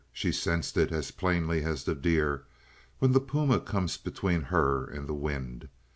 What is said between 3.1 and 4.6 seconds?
the puma comes between